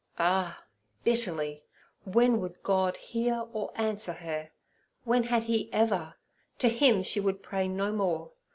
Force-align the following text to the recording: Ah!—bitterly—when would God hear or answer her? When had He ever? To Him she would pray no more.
Ah!—bitterly—when 0.17 2.41
would 2.41 2.63
God 2.63 2.97
hear 2.97 3.45
or 3.53 3.71
answer 3.75 4.13
her? 4.13 4.49
When 5.03 5.21
had 5.25 5.43
He 5.43 5.71
ever? 5.71 6.15
To 6.57 6.69
Him 6.69 7.03
she 7.03 7.19
would 7.19 7.43
pray 7.43 7.67
no 7.67 7.91
more. 7.91 8.31